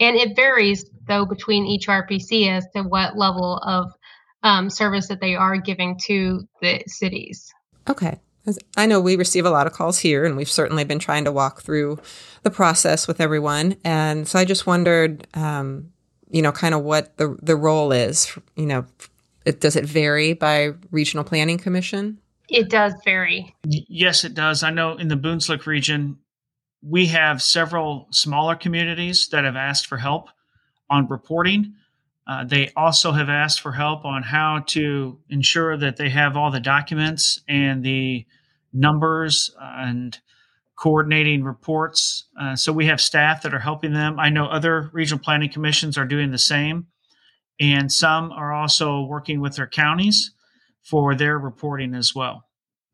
And 0.00 0.16
it 0.16 0.36
varies, 0.36 0.84
though, 1.06 1.24
between 1.24 1.66
each 1.66 1.86
RPC 1.86 2.48
as 2.48 2.66
to 2.74 2.82
what 2.82 3.16
level 3.16 3.58
of 3.58 3.92
um, 4.42 4.68
service 4.68 5.08
that 5.08 5.20
they 5.20 5.34
are 5.34 5.56
giving 5.56 5.98
to 6.06 6.46
the 6.60 6.82
cities. 6.86 7.52
Okay. 7.88 8.20
I 8.76 8.86
know 8.86 9.00
we 9.00 9.16
receive 9.16 9.46
a 9.46 9.50
lot 9.50 9.66
of 9.66 9.72
calls 9.72 9.98
here, 9.98 10.24
and 10.26 10.36
we've 10.36 10.50
certainly 10.50 10.84
been 10.84 10.98
trying 10.98 11.24
to 11.24 11.32
walk 11.32 11.62
through 11.62 11.98
the 12.42 12.50
process 12.50 13.08
with 13.08 13.20
everyone. 13.20 13.76
And 13.84 14.28
so 14.28 14.38
I 14.38 14.44
just 14.44 14.66
wondered, 14.66 15.26
um, 15.32 15.90
you 16.28 16.42
know, 16.42 16.52
kind 16.52 16.74
of 16.74 16.82
what 16.82 17.16
the 17.16 17.38
the 17.40 17.56
role 17.56 17.90
is. 17.90 18.36
You 18.54 18.66
know, 18.66 18.86
it, 19.46 19.60
does 19.60 19.76
it 19.76 19.86
vary 19.86 20.34
by 20.34 20.74
regional 20.90 21.24
planning 21.24 21.56
commission? 21.56 22.18
It 22.50 22.68
does 22.68 22.92
vary. 23.02 23.54
Yes, 23.64 24.24
it 24.24 24.34
does. 24.34 24.62
I 24.62 24.70
know 24.70 24.96
in 24.96 25.08
the 25.08 25.16
Boonslick 25.16 25.64
region, 25.64 26.18
we 26.86 27.06
have 27.06 27.40
several 27.40 28.06
smaller 28.10 28.54
communities 28.54 29.28
that 29.28 29.44
have 29.44 29.56
asked 29.56 29.86
for 29.86 29.96
help 29.96 30.28
on 30.90 31.08
reporting. 31.08 31.74
Uh, 32.26 32.44
they 32.44 32.70
also 32.76 33.12
have 33.12 33.28
asked 33.28 33.60
for 33.60 33.72
help 33.72 34.04
on 34.04 34.22
how 34.22 34.62
to 34.66 35.18
ensure 35.30 35.76
that 35.76 35.96
they 35.96 36.10
have 36.10 36.36
all 36.36 36.50
the 36.50 36.60
documents 36.60 37.40
and 37.48 37.82
the 37.82 38.26
numbers 38.72 39.54
and 39.60 40.18
coordinating 40.76 41.44
reports. 41.44 42.24
Uh, 42.38 42.56
so 42.56 42.72
we 42.72 42.86
have 42.86 43.00
staff 43.00 43.42
that 43.42 43.54
are 43.54 43.60
helping 43.60 43.92
them. 43.92 44.18
I 44.18 44.28
know 44.28 44.46
other 44.46 44.90
regional 44.92 45.22
planning 45.22 45.50
commissions 45.50 45.96
are 45.96 46.04
doing 46.04 46.30
the 46.30 46.38
same, 46.38 46.86
and 47.60 47.90
some 47.90 48.32
are 48.32 48.52
also 48.52 49.02
working 49.02 49.40
with 49.40 49.56
their 49.56 49.68
counties 49.68 50.32
for 50.82 51.14
their 51.14 51.38
reporting 51.38 51.94
as 51.94 52.14
well. 52.14 52.44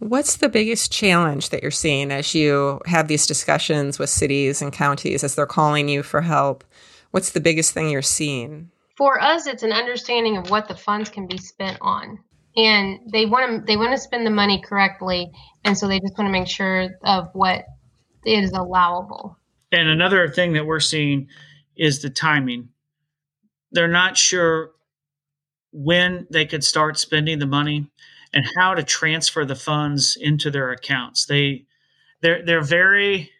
What's 0.00 0.37
the 0.37 0.49
biggest 0.49 0.90
challenge 0.90 1.50
that 1.50 1.61
you're 1.61 1.71
seeing 1.71 2.11
as 2.11 2.35
you 2.35 2.80
have 2.87 3.07
these 3.07 3.26
discussions 3.26 3.99
with 3.99 4.09
cities 4.09 4.62
and 4.62 4.73
counties 4.73 5.23
as 5.23 5.35
they're 5.35 5.45
calling 5.45 5.90
you 5.90 6.02
for 6.02 6.23
help? 6.23 6.64
What's 7.11 7.33
the 7.33 7.40
biggest 7.40 7.75
thing 7.75 7.90
you're 7.90 8.00
seeing? 8.00 8.71
For 8.97 9.21
us, 9.21 9.47
it's 9.47 9.62
an 9.62 9.73
understanding 9.73 10.38
of 10.38 10.49
what 10.49 10.69
the 10.69 10.75
funds 10.75 11.11
can 11.11 11.26
be 11.26 11.37
spent 11.37 11.76
on. 11.83 12.19
And 12.57 13.00
they 13.12 13.26
want 13.26 13.50
to 13.50 13.66
they 13.66 13.76
want 13.76 13.92
to 13.92 13.99
spend 13.99 14.26
the 14.26 14.30
money 14.30 14.62
correctly, 14.62 15.30
and 15.64 15.76
so 15.76 15.87
they 15.87 16.00
just 16.00 16.16
want 16.16 16.28
to 16.28 16.33
make 16.33 16.49
sure 16.49 16.88
of 17.04 17.28
what 17.35 17.66
is 18.25 18.52
allowable. 18.52 19.37
And 19.71 19.88
another 19.88 20.28
thing 20.28 20.54
that 20.54 20.64
we're 20.64 20.80
seeing 20.80 21.28
is 21.76 22.00
the 22.00 22.11
timing. 22.11 22.71
They're 23.71 23.87
not 23.87 24.16
sure 24.16 24.71
when 25.73 26.26
they 26.30 26.47
could 26.47 26.64
start 26.64 26.99
spending 26.99 27.38
the 27.38 27.47
money 27.47 27.87
and 28.32 28.46
how 28.56 28.75
to 28.75 28.82
transfer 28.82 29.44
the 29.44 29.56
funds 29.56 30.16
into 30.20 30.50
their 30.50 30.70
accounts. 30.70 31.26
They 31.26 31.64
they're 32.22 32.44
they're 32.44 32.62
very 32.62 33.30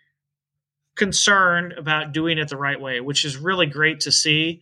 concerned 0.97 1.73
about 1.73 2.13
doing 2.13 2.39
it 2.39 2.49
the 2.49 2.57
right 2.57 2.81
way, 2.81 3.01
which 3.01 3.25
is 3.25 3.37
really 3.37 3.67
great 3.67 4.01
to 4.01 4.13
see. 4.13 4.61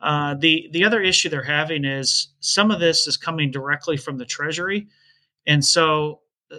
Uh, 0.00 0.34
the 0.34 0.68
the 0.72 0.84
other 0.84 1.00
issue 1.00 1.28
they're 1.28 1.42
having 1.42 1.84
is 1.84 2.28
some 2.40 2.70
of 2.70 2.80
this 2.80 3.06
is 3.06 3.16
coming 3.16 3.50
directly 3.50 3.96
from 3.96 4.18
the 4.18 4.24
Treasury, 4.24 4.88
and 5.46 5.64
so 5.64 6.20
uh, 6.52 6.56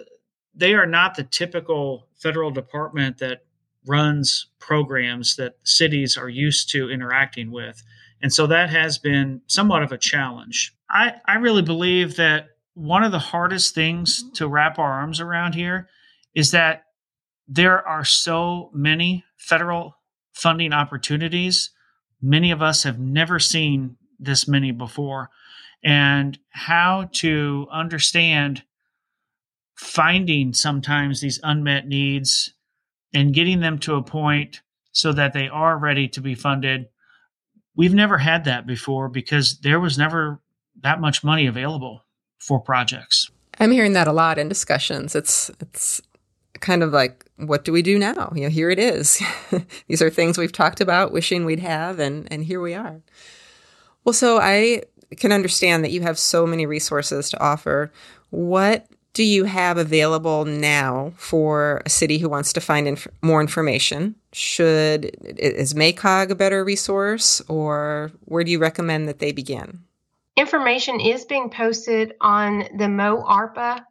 they 0.54 0.74
are 0.74 0.86
not 0.86 1.14
the 1.14 1.24
typical 1.24 2.08
federal 2.16 2.50
department 2.50 3.18
that 3.18 3.44
runs 3.86 4.48
programs 4.58 5.36
that 5.36 5.54
cities 5.62 6.16
are 6.16 6.28
used 6.28 6.70
to 6.70 6.90
interacting 6.90 7.50
with. 7.50 7.82
And 8.22 8.32
so 8.32 8.46
that 8.46 8.70
has 8.70 8.98
been 8.98 9.40
somewhat 9.46 9.82
of 9.82 9.92
a 9.92 9.98
challenge. 9.98 10.74
I, 10.90 11.14
I 11.26 11.36
really 11.36 11.62
believe 11.62 12.16
that 12.16 12.50
one 12.80 13.04
of 13.04 13.12
the 13.12 13.18
hardest 13.18 13.74
things 13.74 14.24
to 14.32 14.48
wrap 14.48 14.78
our 14.78 14.90
arms 14.90 15.20
around 15.20 15.54
here 15.54 15.86
is 16.34 16.52
that 16.52 16.84
there 17.46 17.86
are 17.86 18.04
so 18.04 18.70
many 18.72 19.22
federal 19.36 19.96
funding 20.32 20.72
opportunities. 20.72 21.72
Many 22.22 22.50
of 22.50 22.62
us 22.62 22.84
have 22.84 22.98
never 22.98 23.38
seen 23.38 23.96
this 24.18 24.48
many 24.48 24.72
before. 24.72 25.28
And 25.84 26.38
how 26.48 27.10
to 27.16 27.66
understand 27.70 28.62
finding 29.74 30.54
sometimes 30.54 31.20
these 31.20 31.40
unmet 31.42 31.86
needs 31.86 32.54
and 33.12 33.34
getting 33.34 33.60
them 33.60 33.78
to 33.80 33.96
a 33.96 34.02
point 34.02 34.62
so 34.92 35.12
that 35.12 35.34
they 35.34 35.48
are 35.48 35.76
ready 35.76 36.08
to 36.08 36.22
be 36.22 36.34
funded. 36.34 36.86
We've 37.76 37.92
never 37.92 38.16
had 38.16 38.44
that 38.44 38.66
before 38.66 39.10
because 39.10 39.60
there 39.60 39.80
was 39.80 39.98
never 39.98 40.40
that 40.82 40.98
much 40.98 41.22
money 41.22 41.46
available 41.46 42.04
for 42.40 42.58
projects. 42.58 43.30
I'm 43.60 43.70
hearing 43.70 43.92
that 43.92 44.08
a 44.08 44.12
lot 44.12 44.38
in 44.38 44.48
discussions. 44.48 45.14
It's 45.14 45.50
it's 45.60 46.00
kind 46.60 46.82
of 46.82 46.92
like 46.92 47.24
what 47.36 47.64
do 47.64 47.72
we 47.72 47.82
do 47.82 47.98
now? 47.98 48.32
You 48.34 48.42
know, 48.42 48.48
here 48.48 48.70
it 48.70 48.78
is. 48.78 49.22
These 49.88 50.02
are 50.02 50.10
things 50.10 50.36
we've 50.36 50.52
talked 50.52 50.80
about, 50.80 51.12
wishing 51.12 51.44
we'd 51.44 51.60
have, 51.60 51.98
and 51.98 52.26
and 52.32 52.44
here 52.44 52.60
we 52.60 52.74
are. 52.74 53.00
Well, 54.04 54.12
so 54.12 54.38
I 54.40 54.82
can 55.16 55.32
understand 55.32 55.84
that 55.84 55.90
you 55.90 56.02
have 56.02 56.18
so 56.18 56.46
many 56.46 56.66
resources 56.66 57.30
to 57.30 57.40
offer. 57.40 57.92
What 58.30 58.86
do 59.12 59.24
you 59.24 59.44
have 59.44 59.76
available 59.76 60.44
now 60.44 61.12
for 61.16 61.82
a 61.84 61.90
city 61.90 62.18
who 62.18 62.28
wants 62.28 62.52
to 62.52 62.60
find 62.60 62.86
inf- 62.86 63.08
more 63.22 63.40
information? 63.40 64.14
Should 64.32 65.16
is 65.36 65.74
MACOG 65.74 66.30
a 66.30 66.34
better 66.34 66.64
resource, 66.64 67.42
or 67.48 68.12
where 68.24 68.44
do 68.44 68.50
you 68.50 68.58
recommend 68.58 69.08
that 69.08 69.18
they 69.18 69.32
begin? 69.32 69.80
Information 70.40 71.00
is 71.00 71.26
being 71.26 71.50
posted 71.50 72.14
on 72.18 72.60
the 72.78 72.86
moarpa.mo.gov 72.86 73.84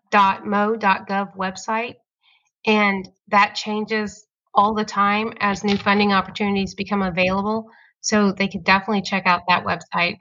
website, 1.38 1.98
and 2.66 3.08
that 3.28 3.54
changes 3.54 4.26
all 4.56 4.74
the 4.74 4.84
time 4.84 5.36
as 5.42 5.64
new 5.64 5.78
funding 5.78 6.12
opportunities 6.12 6.74
become 6.74 7.04
available. 7.04 7.70
So 8.02 8.32
they 8.32 8.48
could 8.48 8.64
definitely 8.64 9.04
check 9.04 9.28
out 9.28 9.44
that 9.48 9.64
website. 9.64 10.18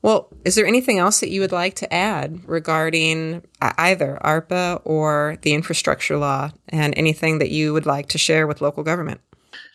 Well, 0.00 0.30
is 0.46 0.54
there 0.54 0.66
anything 0.66 0.98
else 0.98 1.20
that 1.20 1.28
you 1.28 1.42
would 1.42 1.52
like 1.52 1.74
to 1.74 1.92
add 1.92 2.48
regarding 2.48 3.42
uh, 3.60 3.74
either 3.76 4.18
ARPA 4.24 4.80
or 4.82 5.36
the 5.42 5.52
infrastructure 5.52 6.16
law 6.16 6.52
and 6.70 6.96
anything 6.96 7.38
that 7.40 7.50
you 7.50 7.74
would 7.74 7.84
like 7.84 8.08
to 8.08 8.16
share 8.16 8.46
with 8.46 8.62
local 8.62 8.82
government? 8.82 9.20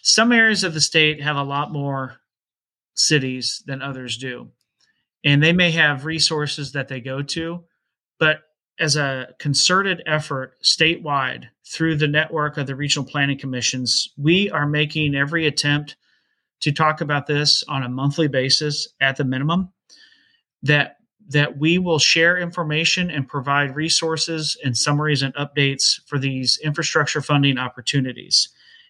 Some 0.02 0.32
areas 0.32 0.64
of 0.64 0.74
the 0.74 0.82
state 0.82 1.22
have 1.22 1.36
a 1.36 1.44
lot 1.44 1.72
more 1.72 2.22
cities 2.96 3.62
than 3.68 3.84
others 3.84 4.18
do 4.18 4.50
and 5.24 5.42
they 5.42 5.54
may 5.54 5.72
have 5.72 6.06
resources 6.06 6.72
that 6.72 6.88
they 6.88 7.00
go 7.00 7.22
to, 7.22 7.64
but 8.20 8.42
as 8.80 8.96
a 8.96 9.30
concerted 9.40 10.02
effort 10.06 10.56
statewide 10.64 11.46
through 11.66 11.96
the 11.96 12.08
network 12.08 12.58
of 12.58 12.68
the 12.68 12.76
regional 12.76 13.08
planning 13.08 13.38
commissions, 13.38 14.10
we 14.18 14.50
are 14.50 14.66
making 14.66 15.16
every 15.16 15.46
attempt 15.46 15.96
to 16.62 16.72
talk 16.72 17.02
about 17.02 17.28
this 17.28 17.64
on 17.68 17.84
a 17.84 17.90
monthly 17.90 18.28
basis 18.28 18.88
at 19.00 19.18
the 19.18 19.24
minimum. 19.24 19.72
That 20.64 20.98
that 21.30 21.58
we 21.58 21.78
will 21.78 22.00
share 22.00 22.38
information 22.38 23.10
and 23.10 23.28
provide 23.28 23.76
resources 23.76 24.58
and 24.66 24.78
summaries 24.78 25.22
and 25.22 25.34
updates 25.36 26.02
for 26.06 26.20
these 26.20 26.60
infrastructure 26.62 27.22
funding 27.22 27.58
opportunities. 27.58 28.50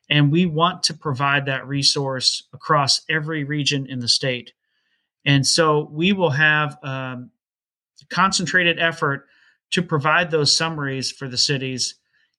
And 0.09 0.31
we 0.31 0.45
want 0.47 0.81
to 0.83 0.93
provide 0.93 1.45
that 1.45 1.67
resource 1.67 2.43
across 2.51 3.01
every 3.09 3.43
region 3.43 3.85
in 3.85 4.00
the 4.00 4.07
state. 4.07 4.53
And 5.25 5.45
so 5.45 5.89
we 5.91 6.13
will 6.13 6.31
have 6.31 6.77
um, 6.83 7.31
concentrated 8.09 8.79
effort 8.79 9.27
to 9.71 9.81
provide 9.81 10.31
those 10.31 10.55
summaries 10.55 11.11
for 11.11 11.27
the 11.27 11.37
cities, 11.37 11.95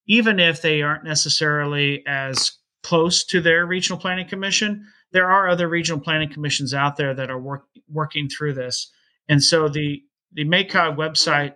even 0.06 0.38
if 0.38 0.62
they 0.62 0.82
aren't 0.82 1.04
necessarily 1.04 2.04
as 2.06 2.52
close 2.82 3.24
to 3.24 3.40
their 3.40 3.64
regional 3.66 3.98
planning 3.98 4.28
commission. 4.28 4.86
There 5.12 5.30
are 5.30 5.48
other 5.48 5.68
regional 5.68 6.00
planning 6.00 6.32
commissions 6.32 6.74
out 6.74 6.96
there 6.96 7.14
that 7.14 7.30
are 7.30 7.40
work, 7.40 7.64
working 7.88 8.28
through 8.28 8.54
this. 8.54 8.90
And 9.28 9.42
so 9.42 9.68
the 9.68 10.02
the 10.34 10.44
MACOG 10.46 10.96
website 10.96 11.54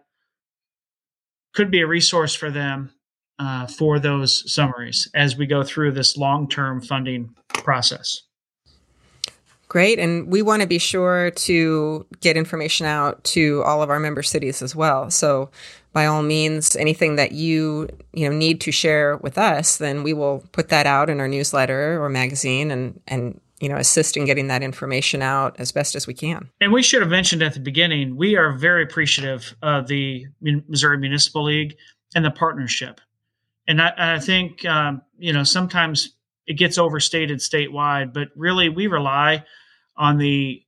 could 1.55 1.71
be 1.71 1.81
a 1.81 1.87
resource 1.87 2.35
for 2.35 2.51
them 2.51 2.93
uh, 3.39 3.67
for 3.67 3.99
those 3.99 4.51
summaries 4.53 5.11
as 5.15 5.37
we 5.37 5.47
go 5.47 5.63
through 5.63 5.93
this 5.93 6.17
long 6.17 6.49
term 6.49 6.81
funding 6.81 7.35
process. 7.49 8.23
Great. 9.69 9.99
And 9.99 10.29
we 10.29 10.43
want 10.43 10.63
to 10.63 10.69
be 10.69 10.79
sure 10.79 11.33
to 11.33 12.07
get 12.21 12.37
information 12.37 12.87
out 12.87 13.23
to 13.25 13.63
all 13.65 13.83
of 13.83 13.91
our 13.91 13.99
member 13.99 14.23
cities 14.23 14.63
as 14.63 14.77
well. 14.77 15.11
So 15.11 15.51
by 15.93 16.07
all 16.07 16.23
means, 16.23 16.77
anything 16.77 17.17
that 17.17 17.33
you, 17.33 17.89
you 18.13 18.29
know, 18.29 18.37
need 18.37 18.61
to 18.61 18.71
share 18.71 19.17
with 19.17 19.39
us, 19.39 19.79
then 19.79 20.03
we 20.03 20.13
will 20.13 20.45
put 20.53 20.69
that 20.69 20.87
out 20.87 21.11
in 21.11 21.21
our 21.21 21.27
newsletter 21.27 22.01
or 22.01 22.09
magazine 22.09 22.71
and, 22.71 23.01
and, 23.09 23.41
you 23.61 23.69
know, 23.69 23.77
assist 23.77 24.17
in 24.17 24.25
getting 24.25 24.49
that 24.49 24.63
information 24.63 25.23
out 25.23 25.57
as 25.59 25.73
best 25.73 25.95
as 25.97 26.07
we 26.07 26.15
can. 26.15 26.49
And 26.61 26.73
we 26.73 26.83
should 26.83 27.01
have 27.01 27.11
mentioned 27.11 27.43
at 27.43 27.55
the 27.55 27.61
beginning, 27.61 28.17
we 28.17 28.37
are 28.37 28.53
very 28.53 28.83
appreciative 28.83 29.57
of 29.63 29.89
the 29.89 30.27
Missouri 30.41 30.99
Municipal 30.99 31.45
League 31.45 31.77
and 32.15 32.25
the 32.25 32.31
partnership. 32.31 33.01
And 33.67 33.83
I, 33.83 33.93
I 33.97 34.19
think, 34.21 34.65
um, 34.65 35.03
you 35.19 35.33
know, 35.33 35.43
sometimes 35.43 36.16
it 36.47 36.55
gets 36.55 36.79
overstated 36.79 37.39
statewide, 37.39 38.13
but 38.13 38.29
really 38.37 38.69
we 38.69 38.87
rely 38.87 39.45
on 39.97 40.19
the 40.19 40.63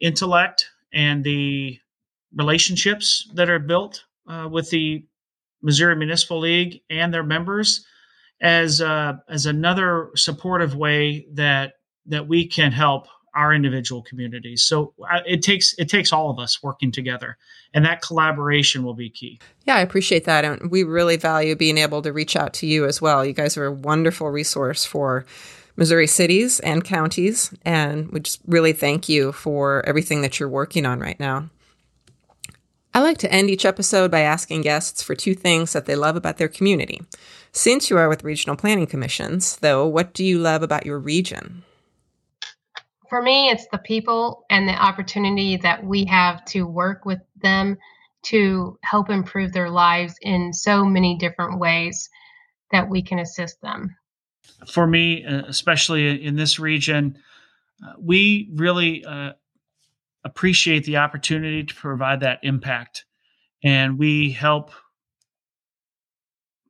intellect 0.00 0.68
and 0.92 1.24
the 1.24 1.78
relationships 2.34 3.28
that 3.34 3.50
are 3.50 3.58
built 3.58 4.04
uh, 4.28 4.48
with 4.50 4.70
the 4.70 5.04
Missouri 5.62 5.96
Municipal 5.96 6.40
League 6.40 6.80
and 6.90 7.12
their 7.12 7.22
members 7.22 7.84
as 8.40 8.80
uh, 8.80 9.14
as 9.28 9.46
another 9.46 10.10
supportive 10.16 10.74
way 10.74 11.26
that 11.32 11.74
that 12.06 12.26
we 12.26 12.46
can 12.46 12.72
help 12.72 13.06
our 13.34 13.54
individual 13.54 14.02
communities. 14.02 14.64
So 14.64 14.92
uh, 15.10 15.20
it 15.26 15.42
takes 15.42 15.74
it 15.78 15.88
takes 15.88 16.12
all 16.12 16.30
of 16.30 16.38
us 16.38 16.62
working 16.62 16.92
together, 16.92 17.36
and 17.74 17.84
that 17.84 18.02
collaboration 18.02 18.82
will 18.84 18.94
be 18.94 19.10
key. 19.10 19.40
Yeah, 19.64 19.76
I 19.76 19.80
appreciate 19.80 20.24
that, 20.24 20.44
and 20.44 20.70
we 20.70 20.82
really 20.82 21.16
value 21.16 21.56
being 21.56 21.78
able 21.78 22.02
to 22.02 22.12
reach 22.12 22.36
out 22.36 22.52
to 22.54 22.66
you 22.66 22.84
as 22.84 23.00
well. 23.00 23.24
You 23.24 23.32
guys 23.32 23.56
are 23.56 23.66
a 23.66 23.72
wonderful 23.72 24.30
resource 24.30 24.84
for 24.84 25.24
Missouri 25.76 26.06
cities 26.06 26.60
and 26.60 26.84
counties, 26.84 27.54
and 27.64 28.10
we 28.10 28.20
just 28.20 28.40
really 28.46 28.72
thank 28.72 29.08
you 29.08 29.32
for 29.32 29.84
everything 29.86 30.22
that 30.22 30.38
you're 30.38 30.48
working 30.48 30.84
on 30.84 31.00
right 31.00 31.18
now. 31.18 31.48
I 32.94 33.00
like 33.00 33.16
to 33.18 33.32
end 33.32 33.48
each 33.48 33.64
episode 33.64 34.10
by 34.10 34.20
asking 34.20 34.62
guests 34.62 35.02
for 35.02 35.14
two 35.14 35.34
things 35.34 35.72
that 35.72 35.86
they 35.86 35.96
love 35.96 36.14
about 36.14 36.36
their 36.36 36.48
community. 36.48 37.00
Since 37.50 37.88
you 37.88 37.96
are 37.96 38.08
with 38.08 38.22
regional 38.22 38.56
planning 38.56 38.86
commissions, 38.86 39.56
though, 39.56 39.86
what 39.86 40.12
do 40.12 40.22
you 40.22 40.38
love 40.38 40.62
about 40.62 40.84
your 40.84 40.98
region? 40.98 41.62
For 43.12 43.20
me, 43.20 43.50
it's 43.50 43.66
the 43.70 43.76
people 43.76 44.46
and 44.48 44.66
the 44.66 44.72
opportunity 44.72 45.58
that 45.58 45.84
we 45.84 46.06
have 46.06 46.42
to 46.46 46.66
work 46.66 47.04
with 47.04 47.18
them 47.42 47.76
to 48.22 48.78
help 48.82 49.10
improve 49.10 49.52
their 49.52 49.68
lives 49.68 50.14
in 50.22 50.50
so 50.54 50.82
many 50.82 51.18
different 51.18 51.58
ways 51.58 52.08
that 52.70 52.88
we 52.88 53.02
can 53.02 53.18
assist 53.18 53.60
them. 53.60 53.94
For 54.66 54.86
me, 54.86 55.26
uh, 55.26 55.42
especially 55.46 56.24
in 56.24 56.36
this 56.36 56.58
region, 56.58 57.18
uh, 57.86 57.92
we 57.98 58.48
really 58.54 59.04
uh, 59.04 59.32
appreciate 60.24 60.86
the 60.86 60.96
opportunity 60.96 61.64
to 61.64 61.74
provide 61.74 62.20
that 62.20 62.38
impact. 62.42 63.04
And 63.62 63.98
we 63.98 64.30
help 64.30 64.70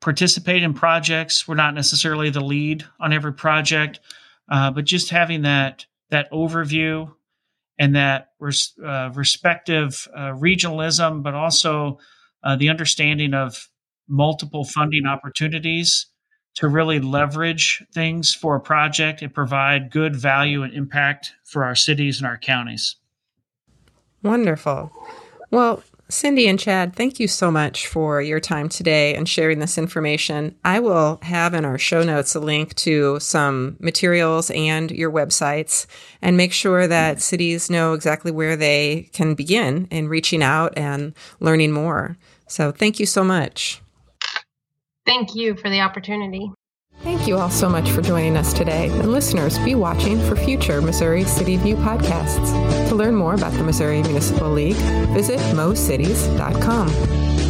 participate 0.00 0.64
in 0.64 0.74
projects. 0.74 1.46
We're 1.46 1.54
not 1.54 1.74
necessarily 1.74 2.30
the 2.30 2.40
lead 2.40 2.84
on 2.98 3.12
every 3.12 3.32
project, 3.32 4.00
uh, 4.50 4.72
but 4.72 4.86
just 4.86 5.10
having 5.10 5.42
that 5.42 5.86
that 6.12 6.30
overview 6.30 7.12
and 7.78 7.96
that 7.96 8.28
res, 8.38 8.74
uh, 8.84 9.10
respective 9.14 10.06
uh, 10.14 10.30
regionalism, 10.32 11.22
but 11.22 11.34
also 11.34 11.98
uh, 12.44 12.54
the 12.54 12.68
understanding 12.68 13.34
of 13.34 13.68
multiple 14.08 14.64
funding 14.64 15.06
opportunities 15.06 16.06
to 16.54 16.68
really 16.68 17.00
leverage 17.00 17.82
things 17.94 18.34
for 18.34 18.56
a 18.56 18.60
project 18.60 19.22
and 19.22 19.32
provide 19.32 19.90
good 19.90 20.14
value 20.14 20.62
and 20.62 20.74
impact 20.74 21.32
for 21.44 21.64
our 21.64 21.74
cities 21.74 22.18
and 22.18 22.26
our 22.26 22.36
counties. 22.36 22.96
Wonderful. 24.22 24.92
Well, 25.50 25.82
Cindy 26.12 26.46
and 26.46 26.60
Chad, 26.60 26.94
thank 26.94 27.18
you 27.18 27.26
so 27.26 27.50
much 27.50 27.86
for 27.86 28.20
your 28.20 28.38
time 28.38 28.68
today 28.68 29.14
and 29.14 29.26
sharing 29.26 29.60
this 29.60 29.78
information. 29.78 30.54
I 30.62 30.78
will 30.78 31.18
have 31.22 31.54
in 31.54 31.64
our 31.64 31.78
show 31.78 32.02
notes 32.02 32.34
a 32.34 32.40
link 32.40 32.74
to 32.74 33.18
some 33.18 33.78
materials 33.80 34.50
and 34.50 34.90
your 34.90 35.10
websites 35.10 35.86
and 36.20 36.36
make 36.36 36.52
sure 36.52 36.86
that 36.86 37.22
cities 37.22 37.70
know 37.70 37.94
exactly 37.94 38.30
where 38.30 38.56
they 38.56 39.08
can 39.14 39.34
begin 39.34 39.88
in 39.90 40.06
reaching 40.06 40.42
out 40.42 40.76
and 40.76 41.14
learning 41.40 41.72
more. 41.72 42.18
So 42.46 42.72
thank 42.72 43.00
you 43.00 43.06
so 43.06 43.24
much. 43.24 43.80
Thank 45.06 45.34
you 45.34 45.56
for 45.56 45.70
the 45.70 45.80
opportunity. 45.80 46.52
Thank 47.02 47.26
you 47.26 47.36
all 47.36 47.50
so 47.50 47.68
much 47.68 47.90
for 47.90 48.00
joining 48.00 48.36
us 48.36 48.52
today. 48.52 48.88
And 48.88 49.10
listeners, 49.10 49.58
be 49.58 49.74
watching 49.74 50.20
for 50.20 50.36
future 50.36 50.80
Missouri 50.80 51.24
City 51.24 51.56
View 51.56 51.74
podcasts. 51.74 52.88
To 52.90 52.94
learn 52.94 53.16
more 53.16 53.34
about 53.34 53.52
the 53.54 53.64
Missouri 53.64 54.02
Municipal 54.02 54.48
League, 54.48 54.76
visit 55.12 55.40
mocities.com. 55.56 57.41